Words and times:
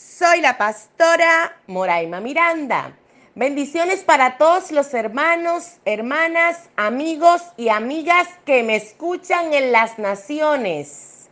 Soy 0.00 0.40
la 0.40 0.56
pastora 0.56 1.58
Moraima 1.66 2.20
Miranda. 2.20 2.96
Bendiciones 3.34 4.00
para 4.00 4.38
todos 4.38 4.70
los 4.70 4.94
hermanos, 4.94 5.76
hermanas, 5.84 6.70
amigos 6.76 7.42
y 7.58 7.68
amigas 7.68 8.26
que 8.46 8.62
me 8.62 8.76
escuchan 8.76 9.52
en 9.52 9.72
las 9.72 9.98
naciones. 9.98 11.28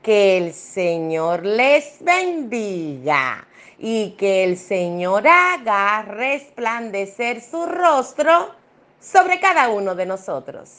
Que 0.00 0.36
el 0.36 0.54
Señor 0.54 1.44
les 1.44 1.96
bendiga 2.04 3.48
y 3.78 4.10
que 4.12 4.44
el 4.44 4.58
Señor 4.58 5.26
haga 5.26 6.02
resplandecer 6.02 7.40
su 7.40 7.66
rostro 7.66 8.54
sobre 9.00 9.40
cada 9.40 9.70
uno 9.70 9.96
de 9.96 10.06
nosotros. 10.06 10.70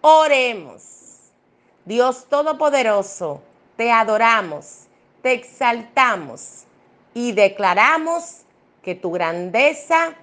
Oremos. 0.00 0.82
Dios 1.84 2.26
Todopoderoso, 2.28 3.40
te 3.76 3.92
adoramos, 3.92 4.88
te 5.22 5.32
exaltamos 5.32 6.64
y 7.14 7.32
declaramos 7.32 8.42
que 8.82 8.94
tu 8.94 9.10
grandeza, 9.10 10.14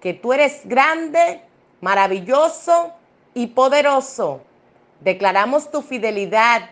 que 0.00 0.14
tú 0.14 0.32
eres 0.32 0.62
grande, 0.64 1.42
maravilloso 1.80 2.92
y 3.34 3.48
poderoso. 3.48 4.42
Declaramos 5.00 5.70
tu 5.70 5.82
fidelidad, 5.82 6.70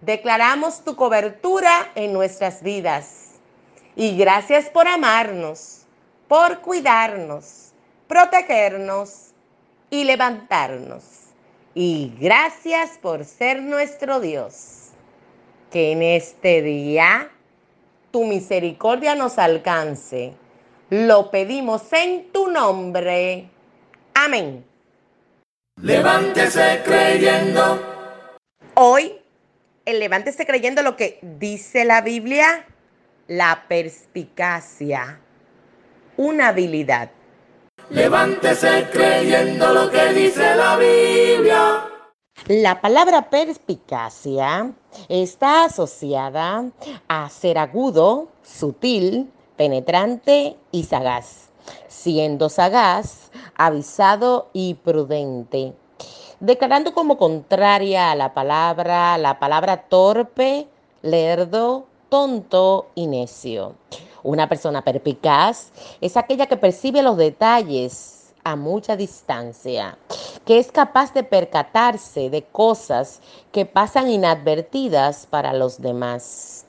declaramos 0.00 0.84
tu 0.84 0.96
cobertura 0.96 1.90
en 1.94 2.12
nuestras 2.12 2.62
vidas. 2.62 3.32
Y 3.96 4.16
gracias 4.16 4.68
por 4.70 4.86
amarnos, 4.86 5.86
por 6.28 6.60
cuidarnos, 6.60 7.72
protegernos 8.06 9.30
y 9.90 10.04
levantarnos. 10.04 11.04
Y 11.74 12.12
gracias 12.20 12.98
por 12.98 13.24
ser 13.24 13.62
nuestro 13.62 14.20
Dios 14.20 14.79
que 15.70 15.92
en 15.92 16.02
este 16.02 16.62
día 16.62 17.30
tu 18.10 18.24
misericordia 18.24 19.14
nos 19.14 19.38
alcance. 19.38 20.34
Lo 20.90 21.30
pedimos 21.30 21.92
en 21.92 22.30
tu 22.32 22.48
nombre. 22.48 23.48
Amén. 24.14 24.64
Levántese 25.80 26.82
creyendo. 26.84 27.80
Hoy, 28.74 29.12
el 29.84 30.00
levántese 30.00 30.44
creyendo 30.44 30.82
lo 30.82 30.96
que 30.96 31.18
dice 31.22 31.84
la 31.84 32.00
Biblia, 32.00 32.66
la 33.28 33.64
perspicacia, 33.68 35.20
una 36.16 36.48
habilidad. 36.48 37.10
Levántese 37.90 38.88
creyendo 38.92 39.72
lo 39.72 39.90
que 39.90 40.12
dice 40.12 40.54
la 40.54 40.76
Biblia. 40.76 41.84
La 42.48 42.80
palabra 42.80 43.28
perspicacia 43.28 44.72
está 45.08 45.64
asociada 45.64 46.64
a 47.06 47.28
ser 47.28 47.58
agudo, 47.58 48.28
sutil, 48.42 49.30
penetrante 49.56 50.56
y 50.72 50.84
sagaz, 50.84 51.50
siendo 51.86 52.48
sagaz, 52.48 53.30
avisado 53.56 54.48
y 54.54 54.74
prudente, 54.74 55.74
declarando 56.40 56.94
como 56.94 57.18
contraria 57.18 58.10
a 58.10 58.16
la 58.16 58.32
palabra 58.32 59.18
la 59.18 59.38
palabra 59.38 59.88
torpe, 59.88 60.66
lerdo, 61.02 61.86
tonto 62.08 62.86
y 62.94 63.06
necio. 63.06 63.74
Una 64.22 64.48
persona 64.48 64.82
perspicaz 64.82 65.72
es 66.00 66.16
aquella 66.16 66.46
que 66.46 66.56
percibe 66.56 67.02
los 67.02 67.18
detalles 67.18 68.19
a 68.44 68.56
mucha 68.56 68.96
distancia, 68.96 69.96
que 70.44 70.58
es 70.58 70.72
capaz 70.72 71.12
de 71.14 71.22
percatarse 71.22 72.30
de 72.30 72.42
cosas 72.42 73.20
que 73.52 73.66
pasan 73.66 74.10
inadvertidas 74.10 75.26
para 75.26 75.52
los 75.52 75.80
demás. 75.80 76.66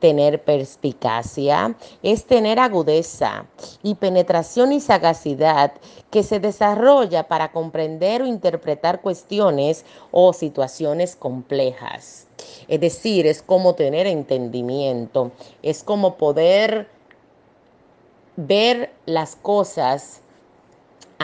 Tener 0.00 0.42
perspicacia 0.42 1.74
es 2.02 2.26
tener 2.26 2.58
agudeza 2.58 3.46
y 3.82 3.94
penetración 3.94 4.72
y 4.72 4.80
sagacidad 4.80 5.72
que 6.10 6.22
se 6.22 6.40
desarrolla 6.40 7.26
para 7.26 7.52
comprender 7.52 8.20
o 8.20 8.26
interpretar 8.26 9.00
cuestiones 9.00 9.86
o 10.10 10.34
situaciones 10.34 11.16
complejas. 11.16 12.26
Es 12.68 12.80
decir, 12.80 13.26
es 13.26 13.40
como 13.40 13.76
tener 13.76 14.06
entendimiento, 14.06 15.32
es 15.62 15.82
como 15.82 16.16
poder 16.16 16.88
ver 18.36 18.92
las 19.06 19.36
cosas 19.36 20.20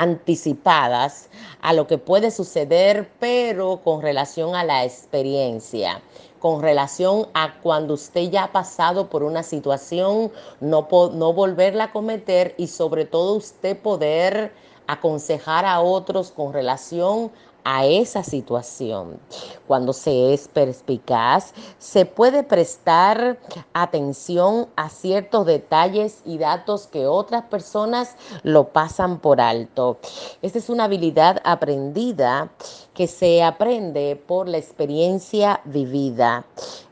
anticipadas 0.00 1.28
a 1.60 1.74
lo 1.74 1.86
que 1.86 1.98
puede 1.98 2.30
suceder, 2.30 3.10
pero 3.20 3.82
con 3.84 4.00
relación 4.00 4.54
a 4.54 4.64
la 4.64 4.82
experiencia, 4.84 6.00
con 6.38 6.62
relación 6.62 7.28
a 7.34 7.60
cuando 7.60 7.94
usted 7.94 8.30
ya 8.30 8.44
ha 8.44 8.52
pasado 8.52 9.10
por 9.10 9.22
una 9.22 9.42
situación, 9.42 10.32
no, 10.60 10.88
no 11.12 11.32
volverla 11.34 11.84
a 11.84 11.92
cometer 11.92 12.54
y 12.56 12.68
sobre 12.68 13.04
todo 13.04 13.34
usted 13.34 13.76
poder 13.76 14.54
aconsejar 14.86 15.66
a 15.66 15.80
otros 15.80 16.30
con 16.30 16.54
relación 16.54 17.30
a 17.64 17.86
esa 17.86 18.22
situación. 18.22 19.18
Cuando 19.66 19.92
se 19.92 20.34
es 20.34 20.48
perspicaz, 20.48 21.52
se 21.78 22.06
puede 22.06 22.42
prestar 22.42 23.38
atención 23.72 24.68
a 24.76 24.88
ciertos 24.88 25.46
detalles 25.46 26.22
y 26.24 26.38
datos 26.38 26.86
que 26.86 27.06
otras 27.06 27.44
personas 27.44 28.16
lo 28.42 28.68
pasan 28.68 29.18
por 29.18 29.40
alto. 29.40 29.98
Esta 30.42 30.58
es 30.58 30.70
una 30.70 30.84
habilidad 30.84 31.40
aprendida 31.44 32.50
que 32.94 33.06
se 33.06 33.42
aprende 33.42 34.16
por 34.26 34.48
la 34.48 34.58
experiencia 34.58 35.60
vivida, 35.64 36.44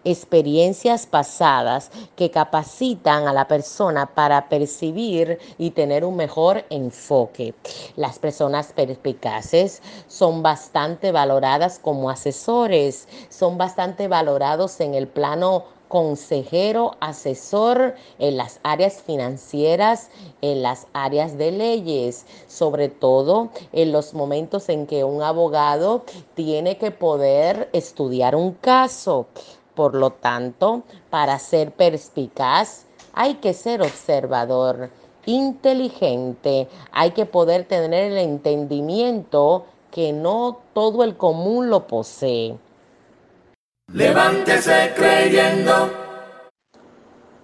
experiencias 0.04 1.06
pasadas 1.06 1.90
que 2.16 2.30
capacitan 2.30 3.28
a 3.28 3.32
la 3.32 3.46
persona 3.46 4.06
para 4.06 4.48
percibir 4.48 5.38
y 5.58 5.72
tener 5.72 6.04
un 6.04 6.16
mejor 6.16 6.64
enfoque. 6.70 7.54
Las 7.96 8.18
personas 8.18 8.72
perspicaces 8.72 9.82
son 10.06 10.42
bastante 10.42 10.67
valoradas 11.12 11.78
como 11.78 12.10
asesores, 12.10 13.08
son 13.28 13.58
bastante 13.58 14.08
valorados 14.08 14.80
en 14.80 14.94
el 14.94 15.08
plano 15.08 15.64
consejero, 15.88 16.96
asesor 17.00 17.94
en 18.18 18.36
las 18.36 18.60
áreas 18.62 19.02
financieras, 19.02 20.10
en 20.42 20.62
las 20.62 20.86
áreas 20.92 21.38
de 21.38 21.50
leyes, 21.50 22.26
sobre 22.46 22.88
todo 22.88 23.50
en 23.72 23.92
los 23.92 24.14
momentos 24.14 24.68
en 24.68 24.86
que 24.86 25.04
un 25.04 25.22
abogado 25.22 26.04
tiene 26.34 26.76
que 26.76 26.90
poder 26.90 27.70
estudiar 27.72 28.36
un 28.36 28.52
caso. 28.52 29.26
Por 29.74 29.94
lo 29.94 30.10
tanto, 30.10 30.82
para 31.10 31.38
ser 31.38 31.72
perspicaz 31.72 32.84
hay 33.14 33.34
que 33.34 33.54
ser 33.54 33.80
observador, 33.80 34.90
inteligente, 35.24 36.68
hay 36.92 37.10
que 37.12 37.26
poder 37.26 37.64
tener 37.64 38.12
el 38.12 38.18
entendimiento 38.18 39.64
que 39.98 40.12
no 40.12 40.60
todo 40.74 41.02
el 41.02 41.16
común 41.16 41.70
lo 41.70 41.88
posee. 41.88 42.56
Levántese 43.92 44.92
creyendo. 44.94 45.90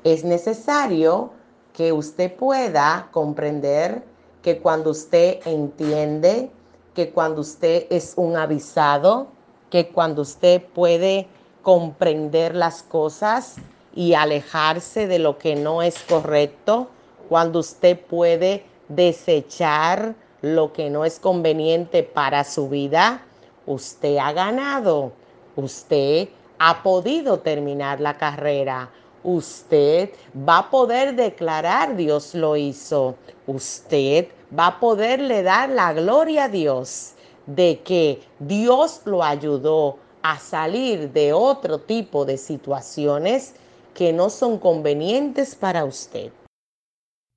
Es 0.04 0.22
necesario 0.22 1.32
que 1.72 1.90
usted 1.90 2.32
pueda 2.32 3.08
comprender 3.10 4.04
que 4.40 4.60
cuando 4.60 4.90
usted 4.90 5.40
entiende, 5.46 6.48
que 6.94 7.10
cuando 7.10 7.40
usted 7.40 7.88
es 7.90 8.12
un 8.14 8.36
avisado, 8.36 9.26
que 9.68 9.88
cuando 9.88 10.22
usted 10.22 10.62
puede 10.62 11.26
comprender 11.60 12.54
las 12.54 12.84
cosas 12.84 13.56
y 13.96 14.14
alejarse 14.14 15.08
de 15.08 15.18
lo 15.18 15.38
que 15.38 15.56
no 15.56 15.82
es 15.82 15.98
correcto, 16.08 16.86
cuando 17.28 17.58
usted 17.58 17.98
puede 17.98 18.64
desechar 18.88 20.14
lo 20.44 20.72
que 20.72 20.90
no 20.90 21.04
es 21.04 21.18
conveniente 21.18 22.02
para 22.02 22.44
su 22.44 22.68
vida, 22.68 23.22
usted 23.66 24.18
ha 24.18 24.32
ganado 24.32 25.12
Usted 25.56 26.28
ha 26.58 26.82
podido 26.82 27.38
terminar 27.38 28.00
la 28.00 28.16
carrera. 28.16 28.90
Usted 29.22 30.10
va 30.36 30.58
a 30.58 30.70
poder 30.70 31.14
declarar 31.14 31.96
Dios 31.96 32.34
lo 32.34 32.56
hizo. 32.56 33.16
Usted 33.46 34.28
va 34.56 34.66
a 34.66 34.80
poderle 34.80 35.42
dar 35.42 35.68
la 35.70 35.92
gloria 35.92 36.44
a 36.44 36.48
Dios 36.48 37.12
de 37.46 37.80
que 37.80 38.22
Dios 38.38 39.02
lo 39.04 39.22
ayudó 39.22 39.98
a 40.22 40.38
salir 40.38 41.12
de 41.12 41.32
otro 41.32 41.78
tipo 41.78 42.24
de 42.24 42.36
situaciones 42.36 43.54
que 43.94 44.12
no 44.12 44.30
son 44.30 44.58
convenientes 44.58 45.54
para 45.54 45.84
usted. 45.84 46.32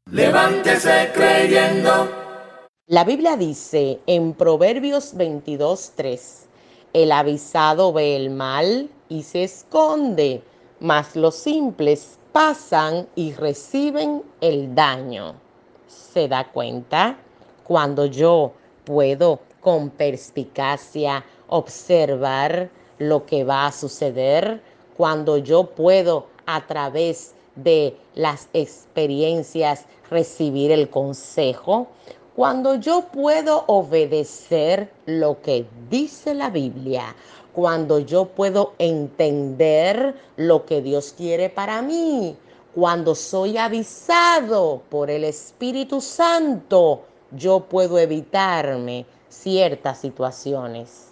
Levántese 0.10 1.12
creyendo. 1.14 2.27
La 2.90 3.04
Biblia 3.04 3.36
dice 3.36 4.00
en 4.08 4.34
Proverbios 4.34 5.14
22:3, 5.14 6.48
el 6.94 7.12
avisado 7.12 7.92
ve 7.92 8.16
el 8.16 8.30
mal 8.30 8.90
y 9.10 9.24
se 9.24 9.44
esconde, 9.44 10.42
mas 10.80 11.14
los 11.18 11.36
simples 11.36 12.18
pasan 12.32 13.06
y 13.14 13.34
reciben 13.34 14.24
el 14.40 14.74
daño. 14.74 15.36
¿Se 15.90 16.30
da 16.30 16.50
cuenta? 16.50 17.18
Cuando 17.66 18.06
yo 18.06 18.54
puedo 18.86 19.42
con 19.60 19.90
perspicacia 19.90 21.26
observar 21.50 22.70
lo 23.00 23.26
que 23.26 23.44
va 23.44 23.66
a 23.66 23.74
suceder, 23.74 24.62
cuando 24.96 25.36
yo 25.36 25.72
puedo 25.72 26.28
a 26.46 26.66
través 26.66 27.34
de 27.58 27.98
las 28.16 28.48
experiencias 28.54 29.86
recibir 30.10 30.72
el 30.72 30.90
consejo, 30.90 31.88
cuando 32.38 32.76
yo 32.76 33.02
puedo 33.12 33.64
obedecer 33.66 34.92
lo 35.08 35.42
que 35.42 35.66
dice 35.90 36.36
la 36.36 36.52
Biblia, 36.52 37.16
cuando 37.52 37.98
yo 37.98 38.26
puedo 38.26 38.76
entender 38.78 40.14
lo 40.36 40.64
que 40.64 40.84
Dios 40.84 41.16
quiere 41.18 41.50
para 41.50 41.82
mí, 41.82 42.38
cuando 42.76 43.16
soy 43.16 43.58
avisado 43.58 44.84
por 44.88 45.10
el 45.10 45.24
Espíritu 45.24 46.00
Santo, 46.00 47.06
yo 47.32 47.62
puedo 47.62 47.98
evitarme 47.98 49.08
ciertas 49.30 49.98
situaciones. 49.98 51.08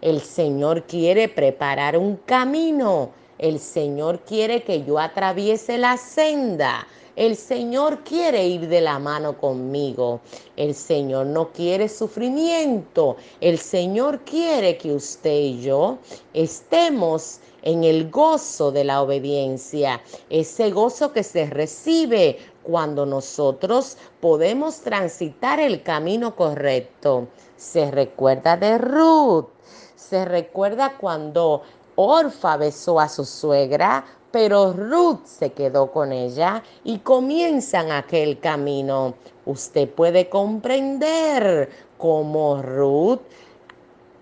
El 0.00 0.22
Señor 0.22 0.84
quiere 0.84 1.28
preparar 1.28 1.98
un 1.98 2.16
camino. 2.16 3.10
El 3.36 3.58
Señor 3.58 4.20
quiere 4.20 4.62
que 4.62 4.82
yo 4.82 4.98
atraviese 4.98 5.76
la 5.76 5.98
senda. 5.98 6.86
El 7.16 7.36
Señor 7.36 8.04
quiere 8.04 8.46
ir 8.46 8.68
de 8.68 8.80
la 8.80 8.98
mano 8.98 9.36
conmigo. 9.36 10.20
El 10.56 10.74
Señor 10.74 11.26
no 11.26 11.50
quiere 11.50 11.88
sufrimiento. 11.88 13.16
El 13.40 13.58
Señor 13.58 14.20
quiere 14.20 14.78
que 14.78 14.92
usted 14.92 15.38
y 15.38 15.60
yo 15.60 15.98
estemos 16.32 17.40
en 17.62 17.84
el 17.84 18.10
gozo 18.10 18.72
de 18.72 18.84
la 18.84 19.02
obediencia, 19.02 20.00
ese 20.30 20.70
gozo 20.70 21.12
que 21.12 21.22
se 21.22 21.46
recibe 21.46 22.38
cuando 22.62 23.04
nosotros 23.04 23.96
podemos 24.20 24.80
transitar 24.80 25.60
el 25.60 25.82
camino 25.82 26.36
correcto. 26.36 27.28
Se 27.56 27.90
recuerda 27.90 28.56
de 28.56 28.78
Ruth, 28.78 29.48
se 29.96 30.24
recuerda 30.24 30.96
cuando 30.98 31.62
Orfa 31.96 32.56
besó 32.56 32.98
a 32.98 33.08
su 33.08 33.24
suegra 33.24 34.04
pero 34.30 34.72
Ruth 34.72 35.24
se 35.24 35.52
quedó 35.52 35.90
con 35.90 36.12
ella 36.12 36.62
y 36.84 36.98
comienzan 36.98 37.90
aquel 37.90 38.38
camino. 38.38 39.14
Usted 39.46 39.88
puede 39.88 40.28
comprender 40.28 41.70
cómo 41.98 42.62
Ruth 42.62 43.20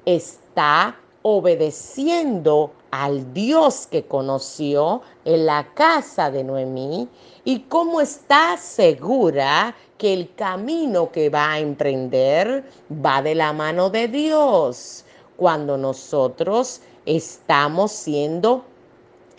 está 0.04 0.96
obedeciendo 1.22 2.72
al 2.90 3.34
Dios 3.34 3.86
que 3.86 4.04
conoció 4.04 5.02
en 5.24 5.44
la 5.44 5.74
casa 5.74 6.30
de 6.30 6.42
Noemí 6.42 7.08
y 7.44 7.60
cómo 7.60 8.00
está 8.00 8.56
segura 8.56 9.74
que 9.98 10.14
el 10.14 10.34
camino 10.34 11.12
que 11.12 11.28
va 11.28 11.52
a 11.52 11.58
emprender 11.58 12.64
va 13.04 13.20
de 13.20 13.34
la 13.34 13.52
mano 13.52 13.90
de 13.90 14.08
Dios. 14.08 15.04
Cuando 15.36 15.76
nosotros 15.76 16.80
estamos 17.04 17.92
siendo 17.92 18.64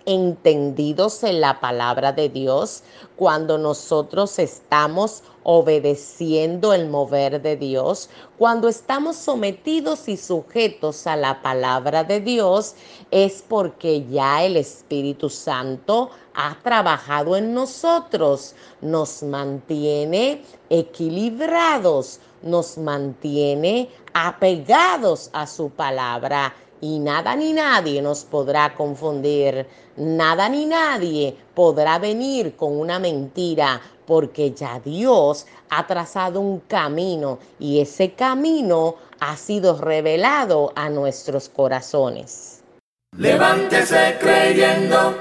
entendidos 0.10 1.24
en 1.24 1.40
la 1.40 1.60
palabra 1.60 2.12
de 2.12 2.30
Dios, 2.30 2.82
cuando 3.16 3.60
nosotros 3.60 4.40
estamos 4.40 5.22
obedeciendo 5.44 6.74
el 6.74 6.90
mover 6.90 7.40
de 7.44 7.56
Dios, 7.56 8.10
cuando 8.40 8.68
estamos 8.68 9.18
sometidos 9.18 10.10
y 10.10 10.18
sujetos 10.18 11.06
a 11.06 11.16
la 11.16 11.44
palabra 11.44 12.04
de 12.04 12.22
Dios, 12.22 12.74
es 13.12 13.44
porque 13.48 14.04
ya 14.08 14.44
el 14.44 14.58
Espíritu 14.58 15.30
Santo 15.30 16.10
ha 16.34 16.58
trabajado 16.64 17.36
en 17.36 17.54
nosotros, 17.54 18.56
nos 18.82 19.22
mantiene 19.22 20.42
equilibrados, 20.72 22.20
nos 22.42 22.80
mantiene 22.80 23.90
apegados 24.14 25.30
a 25.34 25.46
su 25.46 25.70
palabra 25.70 26.56
y 26.82 27.00
nada 27.00 27.36
ni 27.36 27.54
nadie 27.54 28.02
nos 28.02 28.24
podrá 28.24 28.74
confundir, 28.76 29.68
nada 29.98 30.50
ni 30.50 30.66
nadie 30.66 31.36
podrá 31.54 32.00
venir 32.00 32.56
con 32.56 32.80
una 32.80 33.00
mentira, 33.00 33.82
porque 34.06 34.52
ya 34.52 34.80
Dios 34.80 35.46
ha 35.70 35.86
trazado 35.86 36.40
un 36.40 36.62
camino 36.62 37.40
y 37.60 37.80
ese 37.80 38.14
camino 38.14 38.96
ha 39.20 39.36
sido 39.38 39.78
revelado 39.78 40.72
a 40.76 40.90
nuestros 40.90 41.50
corazones. 41.50 42.62
Levántese 43.18 44.18
creyendo. 44.20 45.16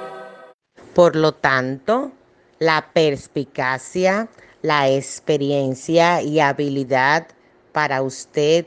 Por 0.95 1.17
lo 1.17 1.33
tanto, 1.33 2.13
la 2.59 2.91
perspicacia, 2.93 4.29
la 4.63 4.89
experiencia 4.89 6.23
y 6.23 6.41
habilidad 6.41 7.27
para 7.73 8.03
usted 8.03 8.67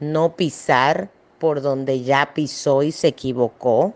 no 0.00 0.36
pisar 0.36 1.10
por 1.38 1.60
donde 1.60 2.02
ya 2.02 2.32
pisó 2.34 2.82
y 2.82 2.92
se 2.92 3.08
equivocó, 3.08 3.94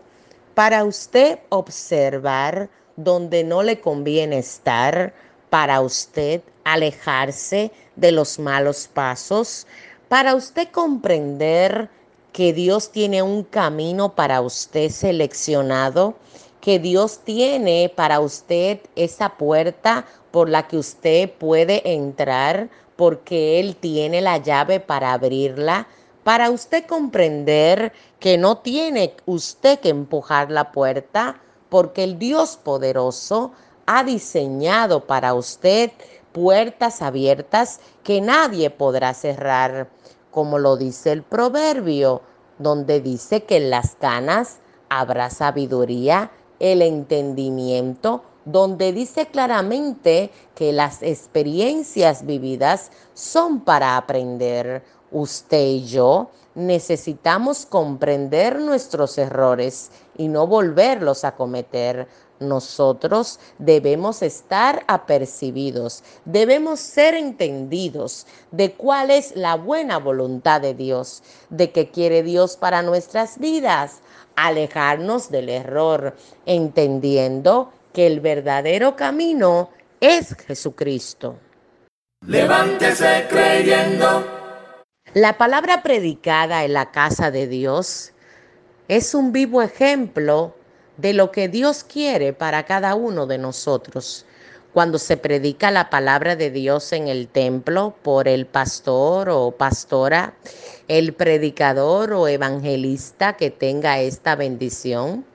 para 0.53 0.83
usted 0.83 1.39
observar 1.49 2.69
donde 2.95 3.43
no 3.43 3.63
le 3.63 3.79
conviene 3.79 4.39
estar, 4.39 5.13
para 5.49 5.81
usted 5.81 6.41
alejarse 6.63 7.71
de 7.95 8.11
los 8.11 8.39
malos 8.39 8.87
pasos, 8.87 9.67
para 10.07 10.35
usted 10.35 10.69
comprender 10.69 11.89
que 12.31 12.53
Dios 12.53 12.91
tiene 12.91 13.21
un 13.21 13.43
camino 13.43 14.15
para 14.15 14.41
usted 14.41 14.89
seleccionado, 14.89 16.15
que 16.61 16.79
Dios 16.79 17.19
tiene 17.23 17.91
para 17.93 18.19
usted 18.19 18.79
esa 18.95 19.29
puerta 19.37 20.05
por 20.31 20.47
la 20.47 20.67
que 20.67 20.77
usted 20.77 21.29
puede 21.29 21.93
entrar 21.93 22.69
porque 22.95 23.59
Él 23.59 23.75
tiene 23.75 24.21
la 24.21 24.37
llave 24.37 24.79
para 24.79 25.13
abrirla 25.13 25.87
para 26.23 26.49
usted 26.51 26.85
comprender 26.85 27.93
que 28.19 28.37
no 28.37 28.59
tiene 28.59 29.15
usted 29.25 29.79
que 29.79 29.89
empujar 29.89 30.51
la 30.51 30.71
puerta 30.71 31.41
porque 31.69 32.03
el 32.03 32.19
Dios 32.19 32.57
poderoso 32.57 33.51
ha 33.85 34.03
diseñado 34.03 35.07
para 35.07 35.33
usted 35.33 35.91
puertas 36.31 37.01
abiertas 37.01 37.79
que 38.03 38.21
nadie 38.21 38.69
podrá 38.69 39.13
cerrar, 39.13 39.89
como 40.31 40.59
lo 40.59 40.77
dice 40.77 41.11
el 41.11 41.23
proverbio, 41.23 42.21
donde 42.59 43.01
dice 43.01 43.43
que 43.43 43.57
en 43.57 43.69
las 43.69 43.95
canas 43.95 44.59
habrá 44.89 45.29
sabiduría, 45.29 46.31
el 46.59 46.81
entendimiento, 46.81 48.23
donde 48.45 48.91
dice 48.93 49.27
claramente 49.27 50.31
que 50.55 50.71
las 50.71 51.01
experiencias 51.01 52.25
vividas 52.25 52.91
son 53.13 53.61
para 53.61 53.97
aprender 53.97 54.83
usted 55.11 55.65
y 55.65 55.85
yo 55.85 56.31
necesitamos 56.55 57.65
comprender 57.65 58.59
nuestros 58.59 59.17
errores 59.17 59.91
y 60.17 60.27
no 60.27 60.47
volverlos 60.47 61.23
a 61.23 61.35
cometer. 61.35 62.07
Nosotros 62.39 63.39
debemos 63.59 64.23
estar 64.23 64.83
apercibidos, 64.87 66.03
debemos 66.25 66.79
ser 66.79 67.13
entendidos 67.13 68.25
de 68.49 68.73
cuál 68.73 69.11
es 69.11 69.35
la 69.35 69.55
buena 69.55 69.99
voluntad 69.99 70.59
de 70.59 70.73
Dios, 70.73 71.21
de 71.49 71.71
qué 71.71 71.91
quiere 71.91 72.23
Dios 72.23 72.57
para 72.57 72.81
nuestras 72.81 73.37
vidas, 73.37 74.01
alejarnos 74.35 75.29
del 75.29 75.49
error, 75.49 76.15
entendiendo 76.47 77.71
que 77.93 78.07
el 78.07 78.21
verdadero 78.21 78.95
camino 78.95 79.69
es 79.99 80.35
Jesucristo. 80.47 81.37
Levántese 82.25 83.27
creyendo. 83.29 84.30
La 85.13 85.37
palabra 85.37 85.83
predicada 85.83 86.63
en 86.63 86.71
la 86.71 86.91
casa 86.91 87.31
de 87.31 87.45
Dios 87.45 88.13
es 88.87 89.13
un 89.13 89.33
vivo 89.33 89.61
ejemplo 89.61 90.55
de 90.95 91.11
lo 91.11 91.31
que 91.31 91.49
Dios 91.49 91.83
quiere 91.83 92.31
para 92.31 92.63
cada 92.63 92.95
uno 92.95 93.27
de 93.27 93.37
nosotros. 93.37 94.25
Cuando 94.71 94.97
se 94.97 95.17
predica 95.17 95.69
la 95.69 95.89
palabra 95.89 96.37
de 96.37 96.49
Dios 96.49 96.93
en 96.93 97.09
el 97.09 97.27
templo 97.27 97.93
por 98.03 98.29
el 98.29 98.45
pastor 98.45 99.27
o 99.27 99.51
pastora, 99.51 100.33
el 100.87 101.11
predicador 101.11 102.13
o 102.13 102.29
evangelista 102.29 103.35
que 103.35 103.51
tenga 103.51 103.99
esta 103.99 104.37
bendición, 104.37 105.25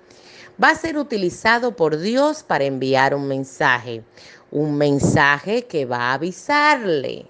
va 0.62 0.71
a 0.71 0.75
ser 0.75 0.97
utilizado 0.97 1.76
por 1.76 1.99
Dios 1.99 2.42
para 2.45 2.64
enviar 2.64 3.14
un 3.14 3.28
mensaje, 3.28 4.02
un 4.50 4.78
mensaje 4.78 5.66
que 5.66 5.85
va 5.85 5.99
a 5.99 6.14
avisarle 6.14 7.26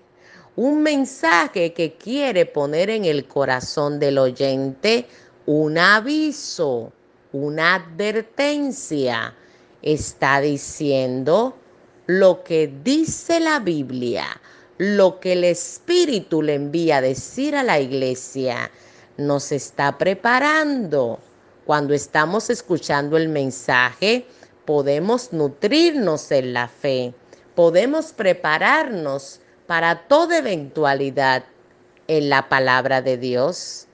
un 0.56 0.82
mensaje 0.82 1.74
que 1.74 1.94
quiere 1.94 2.46
poner 2.46 2.88
en 2.88 3.04
el 3.04 3.26
corazón 3.28 4.00
del 4.00 4.18
oyente 4.18 5.06
un 5.44 5.76
aviso, 5.76 6.92
una 7.32 7.74
advertencia. 7.74 9.34
Está 9.82 10.40
diciendo, 10.40 11.54
lo 12.06 12.42
que 12.42 12.72
dice 12.82 13.38
la 13.38 13.60
Biblia, 13.60 14.24
lo 14.78 15.20
que 15.20 15.34
el 15.34 15.44
Espíritu 15.44 16.42
le 16.42 16.54
envía 16.54 16.96
a 16.98 17.02
decir 17.02 17.54
a 17.54 17.62
la 17.62 17.78
iglesia, 17.78 18.70
nos 19.18 19.52
está 19.52 19.98
preparando. 19.98 21.18
Cuando 21.66 21.92
estamos 21.92 22.48
escuchando 22.48 23.16
el 23.16 23.28
mensaje, 23.28 24.26
podemos 24.64 25.32
nutrirnos 25.32 26.30
en 26.30 26.54
la 26.54 26.68
fe, 26.68 27.12
podemos 27.54 28.12
prepararnos 28.12 29.40
para 29.66 30.06
toda 30.08 30.38
eventualidad 30.38 31.44
en 32.08 32.28
la 32.28 32.48
palabra 32.48 33.02
de 33.02 33.16
Dios. 33.16 33.86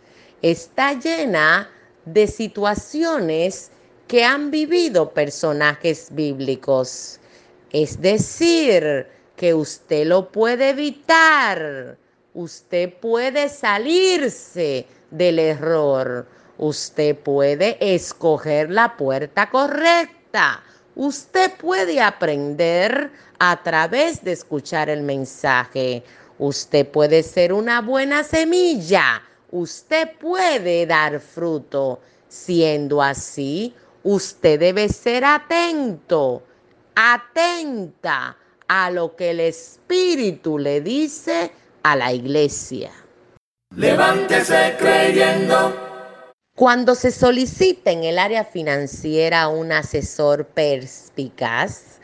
Está 0.43 0.93
llena 0.99 1.71
de 2.05 2.27
situaciones 2.27 3.71
que 4.09 4.25
han 4.25 4.51
vivido 4.51 5.11
personajes 5.11 6.09
bíblicos. 6.11 7.19
Es 7.71 8.01
decir, 8.01 9.07
que 9.37 9.55
usted 9.55 10.07
lo 10.07 10.31
puede 10.31 10.71
evitar, 10.71 11.97
usted 12.35 12.93
puede 13.01 13.49
salirse 13.49 14.87
del 15.11 15.39
error, 15.39 16.27
usted 16.59 17.17
puede 17.17 17.77
escoger 17.81 18.71
la 18.71 18.97
puerta 18.97 19.49
correcta, 19.51 20.63
usted 20.95 21.53
puede 21.57 22.01
aprender 22.01 23.11
a 23.39 23.63
través 23.63 24.23
de 24.23 24.33
escuchar 24.33 24.89
el 24.89 25.03
mensaje, 25.03 26.03
usted 26.39 26.87
puede 26.89 27.23
ser 27.23 27.53
una 27.53 27.81
buena 27.81 28.25
semilla, 28.25 29.23
usted 29.51 30.11
puede 30.19 30.87
dar 30.87 31.21
fruto. 31.21 32.01
Siendo 32.29 33.03
así, 33.03 33.75
usted 34.05 34.59
debe 34.59 34.89
ser 34.89 35.23
atento, 35.23 36.43
atenta 36.95 38.37
a 38.67 38.91
lo 38.91 39.15
que 39.17 39.31
el 39.31 39.41
Espíritu 39.41 40.59
le 40.59 40.81
dice 40.81 41.53
a 41.83 41.95
la 41.95 42.11
iglesia. 42.11 42.91
Levántese 43.77 44.77
creyendo. 44.79 45.92
Cuando 46.55 46.95
se 46.95 47.13
solicita 47.13 47.93
en 47.93 48.05
el 48.05 48.19
área 48.19 48.45
financiera 48.45 49.49
un 49.49 49.73
asesor 49.73 50.49
perspicaz, 50.49 51.99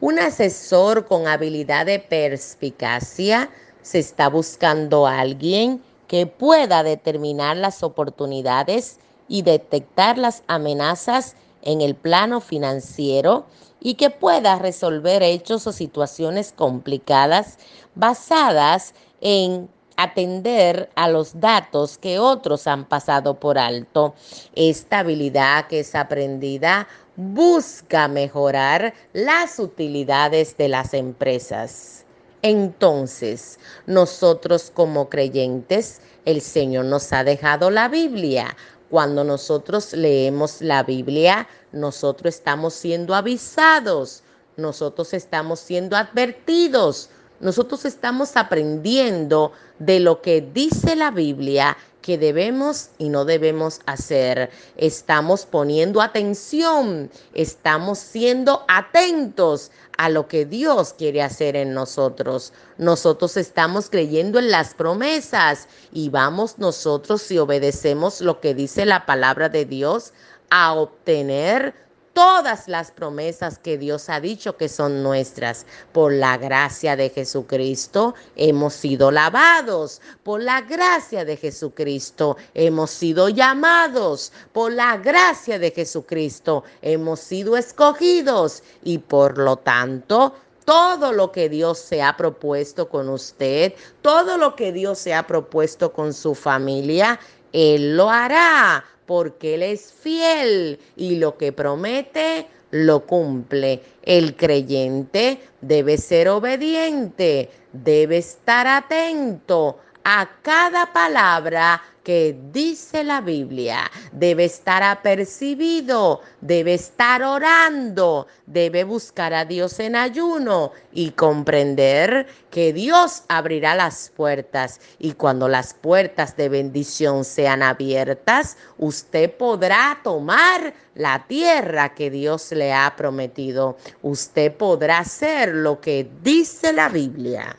un 0.00 0.18
asesor 0.18 1.06
con 1.06 1.28
habilidad 1.28 1.86
de 1.86 2.00
perspicacia, 2.00 3.48
se 3.80 4.00
está 4.00 4.28
buscando 4.28 5.06
a 5.06 5.20
alguien 5.20 5.80
que 6.08 6.26
pueda 6.26 6.82
determinar 6.82 7.56
las 7.56 7.84
oportunidades 7.84 8.98
y 9.28 9.42
detectar 9.42 10.18
las 10.18 10.42
amenazas 10.48 11.36
en 11.62 11.80
el 11.80 11.94
plano 11.94 12.40
financiero 12.40 13.46
y 13.78 13.94
que 13.94 14.10
pueda 14.10 14.58
resolver 14.58 15.22
hechos 15.22 15.68
o 15.68 15.72
situaciones 15.72 16.52
complicadas 16.52 17.56
basadas 17.94 18.94
en 19.20 19.68
atender 20.02 20.90
a 20.94 21.08
los 21.08 21.40
datos 21.40 21.98
que 21.98 22.18
otros 22.18 22.66
han 22.66 22.84
pasado 22.84 23.38
por 23.38 23.58
alto. 23.58 24.14
Esta 24.54 25.00
habilidad 25.00 25.66
que 25.66 25.80
es 25.80 25.94
aprendida 25.94 26.88
busca 27.16 28.08
mejorar 28.08 28.94
las 29.12 29.58
utilidades 29.58 30.56
de 30.56 30.68
las 30.68 30.94
empresas. 30.94 32.04
Entonces, 32.42 33.58
nosotros 33.86 34.72
como 34.74 35.08
creyentes, 35.08 36.00
el 36.24 36.40
Señor 36.40 36.86
nos 36.86 37.12
ha 37.12 37.22
dejado 37.22 37.70
la 37.70 37.88
Biblia 37.88 38.56
cuando 38.92 39.24
nosotros 39.24 39.94
leemos 39.94 40.60
la 40.60 40.82
Biblia, 40.82 41.48
nosotros 41.72 42.34
estamos 42.34 42.74
siendo 42.74 43.14
avisados, 43.14 44.22
nosotros 44.58 45.14
estamos 45.14 45.60
siendo 45.60 45.96
advertidos, 45.96 47.08
nosotros 47.42 47.84
estamos 47.84 48.36
aprendiendo 48.36 49.52
de 49.80 49.98
lo 49.98 50.22
que 50.22 50.40
dice 50.40 50.94
la 50.94 51.10
Biblia 51.10 51.76
que 52.00 52.16
debemos 52.16 52.90
y 52.98 53.08
no 53.08 53.24
debemos 53.24 53.80
hacer. 53.84 54.50
Estamos 54.76 55.44
poniendo 55.44 56.00
atención, 56.00 57.10
estamos 57.34 57.98
siendo 57.98 58.64
atentos 58.68 59.72
a 59.98 60.08
lo 60.08 60.28
que 60.28 60.44
Dios 60.46 60.92
quiere 60.92 61.20
hacer 61.20 61.56
en 61.56 61.74
nosotros. 61.74 62.52
Nosotros 62.78 63.36
estamos 63.36 63.90
creyendo 63.90 64.38
en 64.38 64.50
las 64.50 64.74
promesas 64.74 65.66
y 65.92 66.10
vamos 66.10 66.58
nosotros, 66.58 67.22
si 67.22 67.38
obedecemos 67.38 68.20
lo 68.20 68.40
que 68.40 68.54
dice 68.54 68.86
la 68.86 69.04
palabra 69.04 69.48
de 69.48 69.64
Dios, 69.64 70.12
a 70.50 70.74
obtener 70.74 71.74
todas 72.12 72.68
las 72.68 72.90
promesas 72.90 73.58
que 73.58 73.78
Dios 73.78 74.08
ha 74.08 74.20
dicho 74.20 74.56
que 74.56 74.68
son 74.68 75.02
nuestras. 75.02 75.66
Por 75.92 76.12
la 76.12 76.36
gracia 76.36 76.96
de 76.96 77.10
Jesucristo 77.10 78.14
hemos 78.36 78.74
sido 78.74 79.10
lavados. 79.10 80.00
Por 80.22 80.42
la 80.42 80.60
gracia 80.60 81.24
de 81.24 81.36
Jesucristo 81.36 82.36
hemos 82.54 82.90
sido 82.90 83.28
llamados. 83.28 84.32
Por 84.52 84.72
la 84.72 84.96
gracia 84.96 85.58
de 85.58 85.70
Jesucristo 85.70 86.64
hemos 86.82 87.20
sido 87.20 87.56
escogidos. 87.56 88.62
Y 88.82 88.98
por 88.98 89.38
lo 89.38 89.56
tanto, 89.56 90.34
todo 90.64 91.12
lo 91.12 91.32
que 91.32 91.48
Dios 91.48 91.78
se 91.78 92.02
ha 92.02 92.16
propuesto 92.16 92.88
con 92.88 93.08
usted, 93.08 93.74
todo 94.00 94.38
lo 94.38 94.56
que 94.56 94.72
Dios 94.72 94.98
se 94.98 95.14
ha 95.14 95.26
propuesto 95.26 95.92
con 95.92 96.12
su 96.12 96.34
familia, 96.34 97.18
Él 97.52 97.96
lo 97.96 98.10
hará 98.10 98.84
porque 99.06 99.54
Él 99.54 99.62
es 99.62 99.92
fiel 99.92 100.78
y 100.96 101.16
lo 101.16 101.36
que 101.36 101.52
promete 101.52 102.46
lo 102.70 103.04
cumple. 103.06 103.82
El 104.02 104.36
creyente 104.36 105.40
debe 105.60 105.98
ser 105.98 106.28
obediente, 106.28 107.50
debe 107.72 108.18
estar 108.18 108.66
atento 108.66 109.78
a 110.04 110.28
cada 110.42 110.92
palabra 110.92 111.80
que 112.02 112.36
dice 112.52 113.04
la 113.04 113.20
Biblia. 113.20 113.90
Debe 114.12 114.44
estar 114.44 114.82
apercibido, 114.82 116.20
debe 116.40 116.74
estar 116.74 117.22
orando, 117.22 118.26
debe 118.46 118.84
buscar 118.84 119.34
a 119.34 119.44
Dios 119.44 119.78
en 119.80 119.96
ayuno 119.96 120.72
y 120.92 121.10
comprender 121.12 122.26
que 122.50 122.72
Dios 122.72 123.24
abrirá 123.28 123.74
las 123.74 124.10
puertas. 124.16 124.80
Y 124.98 125.12
cuando 125.12 125.48
las 125.48 125.74
puertas 125.74 126.36
de 126.36 126.48
bendición 126.48 127.24
sean 127.24 127.62
abiertas, 127.62 128.56
usted 128.78 129.30
podrá 129.30 130.00
tomar 130.02 130.74
la 130.94 131.26
tierra 131.26 131.94
que 131.94 132.10
Dios 132.10 132.52
le 132.52 132.72
ha 132.72 132.94
prometido. 132.96 133.76
Usted 134.02 134.52
podrá 134.52 134.98
hacer 134.98 135.54
lo 135.54 135.80
que 135.80 136.08
dice 136.22 136.72
la 136.72 136.88
Biblia. 136.88 137.56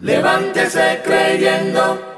Levántese 0.00 1.00
creyendo. 1.02 2.15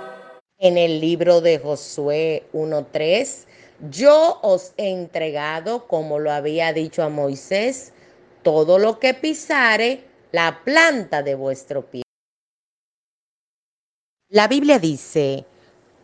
En 0.61 0.77
el 0.77 1.01
libro 1.01 1.41
de 1.41 1.61
Josué 1.61 2.43
1.3, 2.53 3.47
yo 3.91 4.41
os 4.43 4.73
he 4.77 4.91
entregado, 4.91 5.87
como 5.87 6.19
lo 6.19 6.33
había 6.33 6.73
dicho 6.73 7.05
a 7.05 7.09
Moisés, 7.09 7.93
todo 8.43 8.81
lo 8.81 8.99
que 8.99 9.15
pisare 9.15 10.03
la 10.33 10.63
planta 10.65 11.23
de 11.23 11.37
vuestro 11.37 11.89
pie. 11.89 12.03
La 14.29 14.49
Biblia 14.49 14.81
dice, 14.81 15.45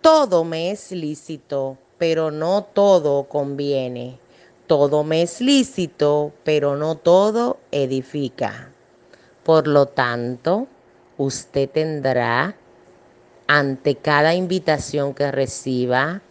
todo 0.00 0.44
me 0.44 0.70
es 0.70 0.92
lícito, 0.92 1.76
pero 1.98 2.30
no 2.30 2.62
todo 2.62 3.24
conviene. 3.24 4.20
Todo 4.68 5.02
me 5.02 5.22
es 5.22 5.40
lícito, 5.40 6.32
pero 6.44 6.76
no 6.76 6.96
todo 6.96 7.58
edifica. 7.72 8.72
Por 9.42 9.66
lo 9.66 9.86
tanto, 9.86 10.68
usted 11.18 11.68
tendrá 11.68 12.56
ante 13.46 13.96
cada 13.96 14.34
invitación 14.34 15.14
que 15.14 15.30
reciba, 15.30 16.22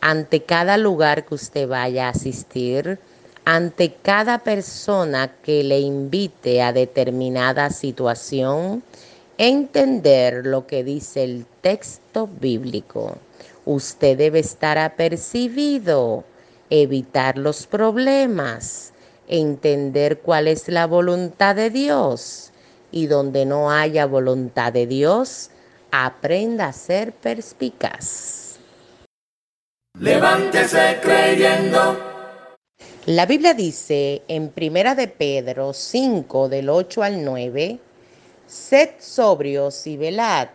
ante 0.00 0.42
cada 0.42 0.76
lugar 0.76 1.24
que 1.24 1.34
usted 1.34 1.68
vaya 1.68 2.06
a 2.06 2.10
asistir, 2.10 2.98
ante 3.44 3.94
cada 3.94 4.38
persona 4.40 5.32
que 5.42 5.64
le 5.64 5.80
invite 5.80 6.60
a 6.62 6.72
determinada 6.72 7.70
situación, 7.70 8.82
entender 9.38 10.44
lo 10.44 10.66
que 10.66 10.84
dice 10.84 11.24
el 11.24 11.46
texto 11.62 12.28
bíblico. 12.40 13.16
Usted 13.64 14.18
debe 14.18 14.40
estar 14.40 14.76
apercibido, 14.76 16.24
evitar 16.68 17.38
los 17.38 17.66
problemas, 17.66 18.92
entender 19.28 20.18
cuál 20.20 20.48
es 20.48 20.68
la 20.68 20.86
voluntad 20.86 21.54
de 21.54 21.70
Dios 21.70 22.50
y 22.90 23.06
donde 23.06 23.44
no 23.46 23.70
haya 23.70 24.06
voluntad 24.06 24.72
de 24.72 24.86
Dios, 24.86 25.50
aprenda 25.90 26.66
a 26.66 26.72
ser 26.72 27.12
perspicaz. 27.12 28.58
Levántese 29.98 30.98
creyendo. 31.02 31.98
La 33.06 33.26
Biblia 33.26 33.54
dice 33.54 34.22
en 34.28 34.50
Primera 34.50 34.94
de 34.94 35.08
Pedro 35.08 35.72
5 35.72 36.48
del 36.48 36.68
8 36.68 37.02
al 37.02 37.24
9, 37.24 37.78
sed 38.46 38.90
sobrios 38.98 39.86
y 39.86 39.96
velad, 39.96 40.48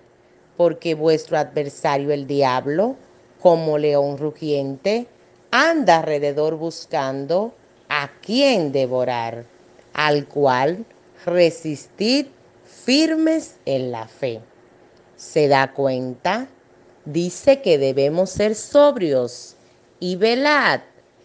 porque 0.56 0.94
vuestro 0.94 1.38
adversario 1.38 2.12
el 2.12 2.28
diablo, 2.28 2.96
como 3.42 3.78
león 3.78 4.18
rugiente, 4.18 5.08
anda 5.52 5.98
alrededor 5.98 6.56
buscando 6.56 7.54
a 7.90 8.10
quien 8.22 8.72
devorar, 8.72 9.46
al 9.94 10.28
cual 10.28 10.86
resistid 11.26 12.28
firmes 12.66 13.58
en 13.66 13.92
la 13.92 14.08
fe. 14.08 14.40
¿Se 15.24 15.48
da 15.48 15.74
cuenta? 15.74 16.48
Dice 17.06 17.62
que 17.62 17.78
debemos 17.78 18.30
ser 18.30 18.54
sobrios 18.56 19.56
y 20.00 20.18
velad, 20.18 20.82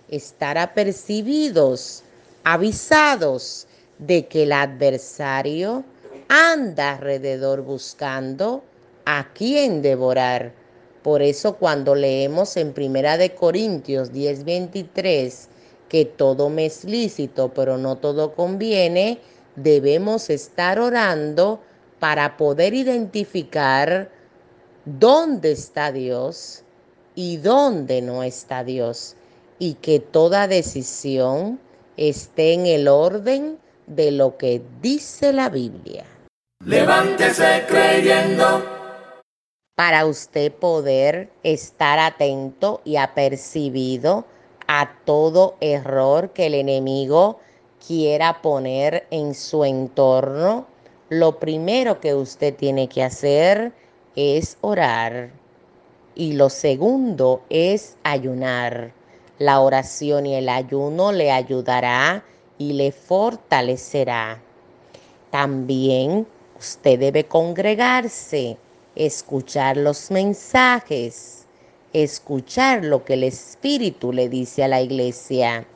estar 0.08 0.56
apercibidos, 0.56 2.04
avisados 2.44 3.66
de 3.98 4.26
que 4.26 4.44
el 4.44 4.52
adversario 4.52 5.84
anda 6.28 6.92
alrededor 6.92 7.62
buscando 7.62 8.62
a 9.04 9.32
quien 9.34 9.82
devorar. 9.82 10.52
Por 11.02 11.20
eso 11.20 11.56
cuando 11.56 11.94
leemos 11.94 12.56
en 12.56 12.72
Primera 12.72 13.18
de 13.18 13.34
Corintios 13.34 14.12
10:23 14.12 15.48
que 15.88 16.04
todo 16.04 16.48
me 16.48 16.66
es 16.66 16.84
lícito, 16.84 17.52
pero 17.52 17.76
no 17.76 17.96
todo 17.96 18.32
conviene, 18.34 19.18
debemos 19.56 20.30
estar 20.30 20.78
orando 20.78 21.60
para 21.98 22.36
poder 22.36 22.74
identificar 22.74 24.10
dónde 24.84 25.52
está 25.52 25.92
Dios 25.92 26.62
y 27.14 27.38
dónde 27.38 28.00
no 28.02 28.22
está 28.22 28.64
Dios 28.64 29.16
y 29.58 29.74
que 29.74 29.98
toda 29.98 30.46
decisión 30.46 31.58
esté 31.96 32.54
en 32.54 32.66
el 32.66 32.88
orden 32.88 33.58
de 33.86 34.12
lo 34.12 34.36
que 34.36 34.62
dice 34.80 35.32
la 35.32 35.48
Biblia. 35.48 36.04
Levántese 36.64 37.64
creyendo. 37.66 38.64
Para 39.74 40.06
usted 40.06 40.52
poder 40.52 41.30
estar 41.42 41.98
atento 41.98 42.80
y 42.84 42.96
apercibido 42.96 44.24
a 44.66 44.90
todo 45.04 45.56
error 45.60 46.30
que 46.30 46.46
el 46.46 46.54
enemigo 46.54 47.38
quiera 47.84 48.42
poner 48.42 49.06
en 49.10 49.34
su 49.34 49.64
entorno, 49.64 50.66
lo 51.08 51.38
primero 51.38 52.00
que 52.00 52.14
usted 52.14 52.54
tiene 52.54 52.88
que 52.88 53.02
hacer 53.02 53.72
es 54.14 54.58
orar. 54.60 55.30
Y 56.14 56.32
lo 56.32 56.50
segundo 56.50 57.42
es 57.48 57.96
ayunar. 58.02 58.92
La 59.38 59.60
oración 59.60 60.26
y 60.26 60.34
el 60.34 60.48
ayuno 60.48 61.12
le 61.12 61.30
ayudará 61.30 62.24
y 62.58 62.72
le 62.72 62.92
fortalecerá. 62.92 64.42
También 65.30 66.26
usted 66.58 66.98
debe 66.98 67.24
congregarse, 67.24 68.58
escuchar 68.96 69.76
los 69.76 70.10
mensajes, 70.10 71.46
escuchar 71.92 72.84
lo 72.84 73.04
que 73.04 73.14
el 73.14 73.24
Espíritu 73.24 74.12
le 74.12 74.28
dice 74.28 74.64
a 74.64 74.68
la 74.68 74.82
iglesia. 74.82 75.66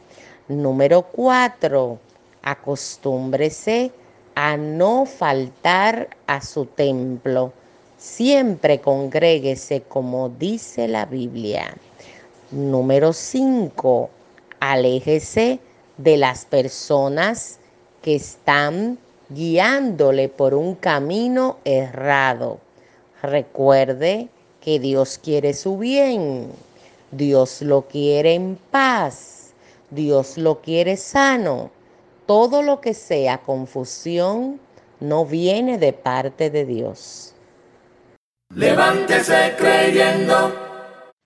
Número 0.49 1.03
cuatro, 1.03 2.01
acostúmbrese 2.43 3.93
a 4.35 4.57
no 4.57 5.07
faltar 5.07 6.09
a 6.27 6.41
su 6.41 6.67
templo. 6.67 7.53
Siempre 7.99 8.81
congréguese 8.81 9.83
como 9.83 10.29
dice 10.29 10.89
la 10.89 11.07
Biblia. 11.07 11.75
Número 12.51 13.13
cinco, 13.13 14.11
aléjese 14.61 15.61
de 15.97 16.17
las 16.17 16.45
personas 16.45 17.59
que 18.03 18.17
están 18.17 18.99
guiándole 19.29 20.29
por 20.29 20.55
un 20.55 20.75
camino 20.75 21.59
errado. 21.65 22.59
Recuerde 23.23 24.29
que 24.61 24.79
Dios 24.81 25.19
quiere 25.23 25.55
su 25.55 25.79
bien, 25.79 26.49
Dios 27.13 27.63
lo 27.63 27.83
quiere 27.83 28.35
en 28.35 28.59
paz, 28.71 29.53
Dios 29.91 30.39
lo 30.39 30.61
quiere 30.61 30.97
sano. 30.97 31.71
Todo 32.27 32.63
lo 32.63 32.81
que 32.81 32.95
sea 32.95 33.39
confusión 33.39 34.61
no 35.01 35.27
viene 35.27 35.79
de 35.79 35.93
parte 35.93 36.51
de 36.51 36.65
Dios. 36.65 37.35
Levántese 38.55 39.55
creyendo. 39.57 40.55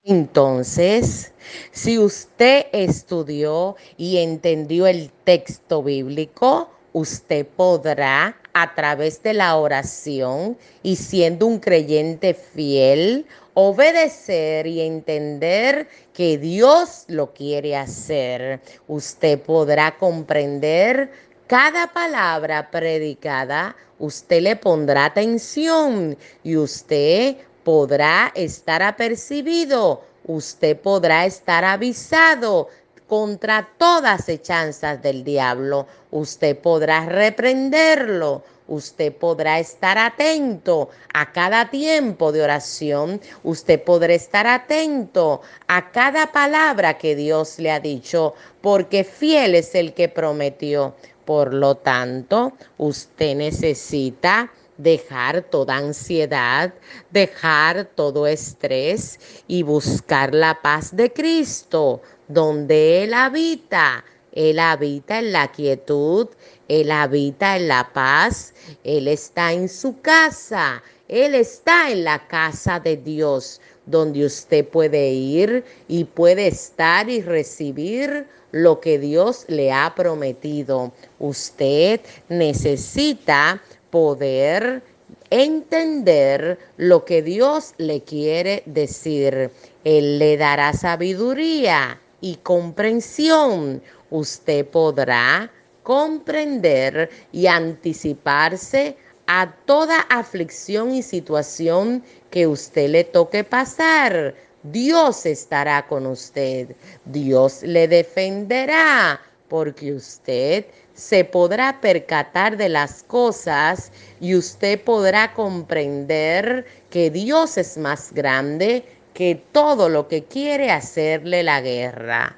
Entonces, 0.04 1.32
si 1.72 1.98
usted 1.98 2.66
estudió 2.72 3.76
y 3.96 4.18
entendió 4.18 4.86
el 4.86 5.10
texto 5.24 5.82
bíblico, 5.82 6.70
usted 6.92 7.44
podrá 7.44 8.36
a 8.58 8.74
través 8.74 9.22
de 9.22 9.34
la 9.34 9.54
oración 9.56 10.56
y 10.82 10.96
siendo 10.96 11.46
un 11.46 11.58
creyente 11.58 12.32
fiel, 12.32 13.26
obedecer 13.52 14.66
y 14.66 14.80
entender 14.80 15.86
que 16.14 16.38
Dios 16.38 17.04
lo 17.08 17.34
quiere 17.34 17.76
hacer. 17.76 18.62
Usted 18.88 19.42
podrá 19.42 19.98
comprender 19.98 21.10
cada 21.46 21.92
palabra 21.92 22.70
predicada, 22.70 23.76
usted 23.98 24.40
le 24.40 24.56
pondrá 24.56 25.04
atención 25.04 26.16
y 26.42 26.56
usted 26.56 27.36
podrá 27.62 28.32
estar 28.34 28.82
apercibido, 28.82 30.00
usted 30.24 30.80
podrá 30.80 31.26
estar 31.26 31.62
avisado 31.62 32.70
contra 33.06 33.68
todas 33.78 34.28
hechanzas 34.28 35.00
del 35.02 35.24
diablo. 35.24 35.86
Usted 36.10 36.58
podrá 36.58 37.06
reprenderlo. 37.06 38.42
Usted 38.68 39.12
podrá 39.12 39.60
estar 39.60 39.96
atento 39.96 40.90
a 41.14 41.32
cada 41.32 41.70
tiempo 41.70 42.32
de 42.32 42.42
oración. 42.42 43.20
Usted 43.44 43.82
podrá 43.82 44.14
estar 44.14 44.46
atento 44.46 45.40
a 45.68 45.92
cada 45.92 46.32
palabra 46.32 46.98
que 46.98 47.14
Dios 47.14 47.60
le 47.60 47.70
ha 47.70 47.78
dicho, 47.78 48.34
porque 48.60 49.04
fiel 49.04 49.54
es 49.54 49.74
el 49.76 49.94
que 49.94 50.08
prometió. 50.08 50.96
Por 51.24 51.54
lo 51.54 51.76
tanto, 51.76 52.52
usted 52.76 53.36
necesita 53.36 54.50
dejar 54.78 55.42
toda 55.42 55.76
ansiedad, 55.76 56.74
dejar 57.10 57.84
todo 57.94 58.26
estrés 58.26 59.18
y 59.46 59.62
buscar 59.62 60.34
la 60.34 60.60
paz 60.60 60.94
de 60.94 61.12
Cristo 61.12 62.02
donde 62.28 63.04
Él 63.04 63.14
habita. 63.14 64.04
Él 64.36 64.58
habita 64.58 65.18
en 65.18 65.32
la 65.32 65.50
quietud, 65.50 66.28
Él 66.68 66.90
habita 66.90 67.56
en 67.56 67.68
la 67.68 67.90
paz, 67.94 68.52
Él 68.84 69.08
está 69.08 69.54
en 69.54 69.66
su 69.66 69.98
casa, 70.02 70.82
Él 71.08 71.34
está 71.34 71.90
en 71.90 72.04
la 72.04 72.28
casa 72.28 72.78
de 72.78 72.98
Dios, 72.98 73.62
donde 73.86 74.26
usted 74.26 74.68
puede 74.68 75.08
ir 75.10 75.64
y 75.88 76.04
puede 76.04 76.48
estar 76.48 77.08
y 77.08 77.22
recibir 77.22 78.26
lo 78.52 78.78
que 78.78 78.98
Dios 78.98 79.46
le 79.48 79.72
ha 79.72 79.94
prometido. 79.96 80.92
Usted 81.18 82.02
necesita 82.28 83.62
poder 83.88 84.82
entender 85.30 86.58
lo 86.76 87.06
que 87.06 87.22
Dios 87.22 87.72
le 87.78 88.02
quiere 88.02 88.62
decir. 88.66 89.50
Él 89.84 90.18
le 90.18 90.36
dará 90.36 90.74
sabiduría 90.74 92.00
y 92.20 92.36
comprensión, 92.36 93.82
usted 94.10 94.66
podrá 94.66 95.50
comprender 95.82 97.10
y 97.32 97.46
anticiparse 97.46 98.96
a 99.26 99.52
toda 99.66 100.00
aflicción 100.08 100.94
y 100.94 101.02
situación 101.02 102.02
que 102.30 102.46
usted 102.46 102.90
le 102.90 103.04
toque 103.04 103.44
pasar. 103.44 104.34
Dios 104.62 105.26
estará 105.26 105.86
con 105.86 106.06
usted. 106.06 106.74
Dios 107.04 107.62
le 107.62 107.86
defenderá 107.88 109.20
porque 109.48 109.92
usted 109.92 110.66
se 110.94 111.24
podrá 111.24 111.80
percatar 111.80 112.56
de 112.56 112.68
las 112.68 113.02
cosas 113.04 113.92
y 114.20 114.34
usted 114.34 114.82
podrá 114.82 115.34
comprender 115.34 116.66
que 116.90 117.10
Dios 117.10 117.58
es 117.58 117.76
más 117.76 118.12
grande 118.12 118.84
que 119.16 119.42
todo 119.50 119.88
lo 119.88 120.08
que 120.08 120.24
quiere 120.24 120.70
hacerle 120.70 121.42
la 121.42 121.62
guerra. 121.62 122.36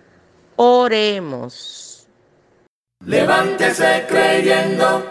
Oremos. 0.54 2.06
Levántese 3.04 4.04
creyendo. 4.06 5.04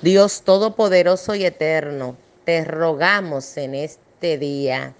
Dios 0.00 0.40
Todopoderoso 0.40 1.34
y 1.34 1.44
Eterno, 1.44 2.16
te 2.46 2.64
rogamos 2.64 3.58
en 3.58 3.74
este 3.74 4.38
día 4.38 4.94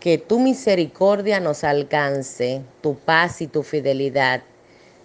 que 0.00 0.16
tu 0.16 0.38
misericordia 0.38 1.38
nos 1.38 1.64
alcance, 1.64 2.62
tu 2.80 2.96
paz 2.96 3.42
y 3.42 3.46
tu 3.46 3.62
fidelidad, 3.62 4.40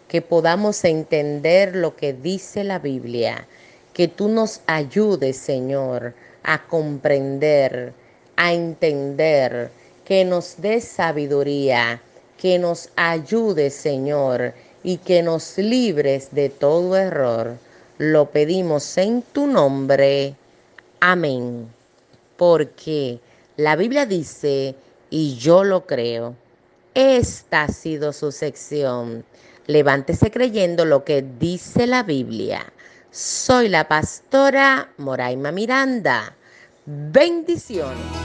que 0.08 0.22
podamos 0.22 0.86
entender 0.86 1.76
lo 1.76 1.98
que 1.98 2.14
dice 2.14 2.64
la 2.64 2.80
Biblia, 2.80 3.46
que 3.92 4.08
tú 4.08 4.30
nos 4.30 4.62
ayudes, 4.66 5.36
Señor, 5.36 6.14
a 6.44 6.66
comprender, 6.68 7.92
a 8.38 8.54
entender 8.54 9.72
que 10.06 10.24
nos 10.24 10.56
dé 10.62 10.82
sabiduría, 10.82 12.02
que 12.38 12.60
nos 12.60 12.90
ayude, 12.96 13.70
Señor, 13.70 14.54
y 14.84 14.98
que 14.98 15.24
nos 15.24 15.58
libres 15.58 16.30
de 16.32 16.50
todo 16.50 16.96
error. 16.96 17.58
Lo 17.98 18.30
pedimos 18.30 18.98
en 18.98 19.24
tu 19.24 19.48
nombre. 19.48 20.36
Amén. 21.00 21.68
Porque 22.38 23.20
la 23.58 23.76
Biblia 23.76 24.06
dice, 24.06 24.76
y 25.10 25.36
yo 25.38 25.64
lo 25.64 25.86
creo, 25.86 26.36
esta 26.94 27.64
ha 27.64 27.68
sido 27.68 28.14
su 28.14 28.32
sección. 28.32 29.26
Levántese 29.68 30.30
creyendo 30.30 30.86
lo 30.86 31.04
que 31.04 31.26
dice 31.40 31.88
la 31.88 32.04
Biblia. 32.04 32.72
Soy 33.12 33.70
la 33.70 33.88
pastora 33.88 34.90
Moraima 34.98 35.52
Miranda. 35.52 36.36
Bendiciones. 36.86 38.25